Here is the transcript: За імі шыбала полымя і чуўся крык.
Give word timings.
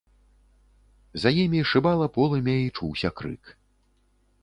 За 1.25 1.29
імі 1.43 1.61
шыбала 1.73 2.07
полымя 2.17 2.55
і 2.65 2.75
чуўся 2.77 3.09
крык. 3.23 3.43